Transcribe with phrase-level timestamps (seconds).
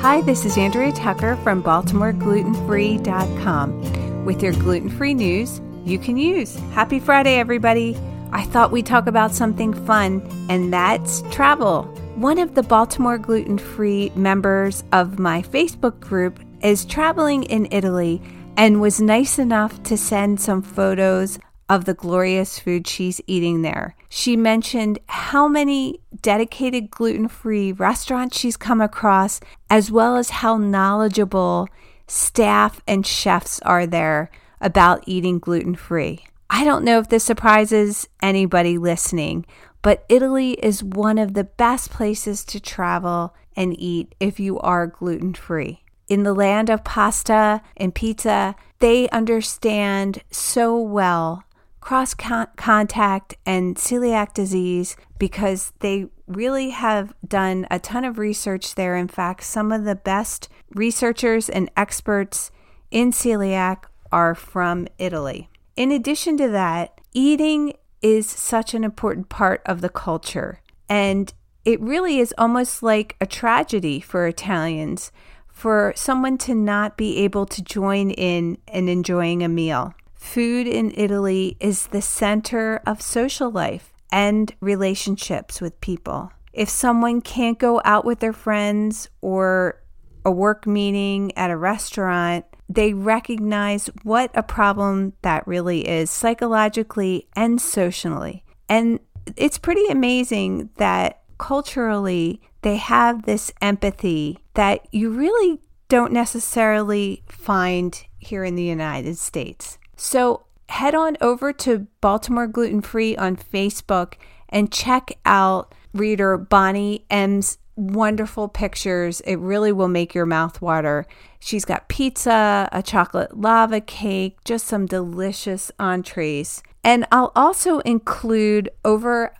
[0.00, 6.54] Hi, this is Andrea Tucker from BaltimoreGlutenFree.com with your gluten free news you can use.
[6.72, 7.96] Happy Friday, everybody!
[8.30, 11.84] I thought we'd talk about something fun, and that's travel.
[12.14, 18.20] One of the Baltimore Gluten Free members of my Facebook group is traveling in Italy
[18.58, 21.38] and was nice enough to send some photos
[21.70, 23.95] of the glorious food she's eating there.
[24.08, 30.56] She mentioned how many dedicated gluten free restaurants she's come across, as well as how
[30.56, 31.68] knowledgeable
[32.06, 34.30] staff and chefs are there
[34.60, 36.24] about eating gluten free.
[36.48, 39.44] I don't know if this surprises anybody listening,
[39.82, 44.86] but Italy is one of the best places to travel and eat if you are
[44.86, 45.82] gluten free.
[46.08, 51.42] In the land of pasta and pizza, they understand so well
[51.86, 58.96] cross contact and celiac disease because they really have done a ton of research there.
[58.96, 62.50] In fact, some of the best researchers and experts
[62.90, 65.48] in celiac are from Italy.
[65.76, 70.60] In addition to that, eating is such an important part of the culture.
[70.88, 71.32] And
[71.64, 75.12] it really is almost like a tragedy for Italians
[75.46, 79.94] for someone to not be able to join in and enjoying a meal.
[80.16, 86.30] Food in Italy is the center of social life and relationships with people.
[86.52, 89.82] If someone can't go out with their friends or
[90.24, 97.28] a work meeting at a restaurant, they recognize what a problem that really is psychologically
[97.36, 98.44] and socially.
[98.68, 98.98] And
[99.36, 108.04] it's pretty amazing that culturally they have this empathy that you really don't necessarily find
[108.18, 109.78] here in the United States.
[109.96, 114.14] So head on over to Baltimore Gluten Free on Facebook
[114.48, 119.20] and check out reader Bonnie M's wonderful pictures.
[119.22, 121.06] It really will make your mouth water.
[121.38, 126.62] She's got pizza, a chocolate lava cake, just some delicious entrees.
[126.82, 129.32] And I'll also include over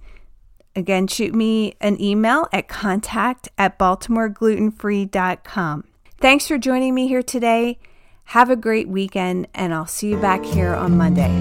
[0.74, 5.84] Again, shoot me an email at contact at baltimoreglutenfree.com.
[6.18, 7.78] Thanks for joining me here today.
[8.26, 11.32] Have a great weekend, and I'll see you back here on Monday.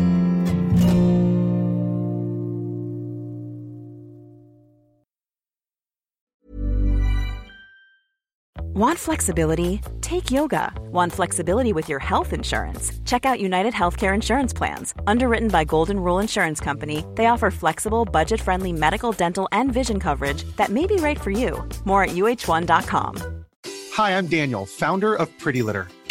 [8.75, 9.79] Want flexibility?
[10.01, 10.73] Take yoga.
[10.91, 12.91] Want flexibility with your health insurance?
[13.05, 14.93] Check out United Healthcare Insurance Plans.
[15.07, 19.97] Underwritten by Golden Rule Insurance Company, they offer flexible, budget friendly medical, dental, and vision
[19.97, 21.63] coverage that may be right for you.
[21.85, 23.45] More at uhone.com.
[23.93, 25.87] Hi, I'm Daniel, founder of Pretty Litter.